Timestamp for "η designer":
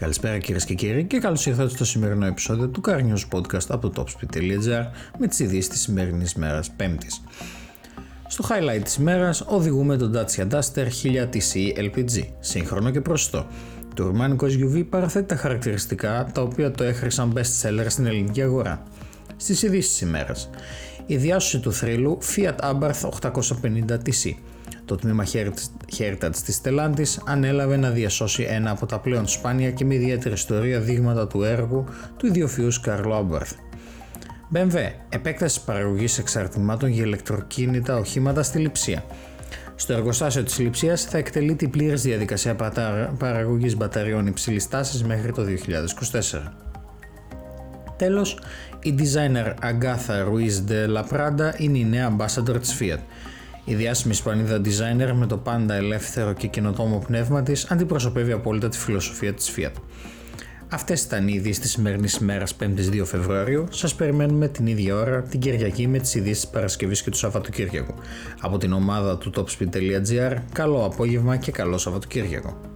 48.82-49.54